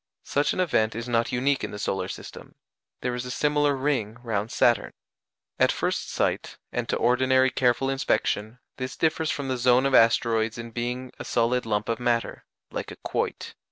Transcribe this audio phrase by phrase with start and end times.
[0.23, 2.55] Such an event is not unique in the solar system;
[3.01, 4.93] there is a similar ring round Saturn.
[5.59, 10.57] At first sight, and to ordinary careful inspection, this differs from the zone of asteroids
[10.57, 13.53] in being a solid lump of matter, like a quoit.